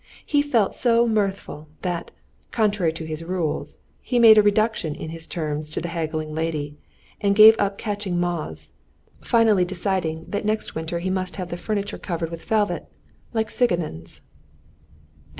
He 0.25 0.41
felt 0.41 0.73
so 0.73 1.07
mirthful 1.07 1.67
that, 1.83 2.09
contrary 2.49 2.91
to 2.91 3.05
his 3.05 3.23
rules, 3.23 3.77
he 4.01 4.17
made 4.17 4.35
a 4.35 4.41
reduction 4.41 4.95
in 4.95 5.11
his 5.11 5.27
terms 5.27 5.69
to 5.69 5.79
the 5.79 5.89
haggling 5.89 6.33
lady, 6.33 6.75
and 7.21 7.35
gave 7.35 7.55
up 7.59 7.77
catching 7.77 8.19
moths, 8.19 8.71
finally 9.23 9.63
deciding 9.63 10.25
that 10.29 10.43
next 10.43 10.73
winter 10.73 10.97
he 10.97 11.11
must 11.11 11.35
have 11.35 11.49
the 11.49 11.55
furniture 11.55 11.99
covered 11.99 12.31
with 12.31 12.45
velvet, 12.45 12.87
like 13.33 13.51
Sigonin's. 13.51 14.21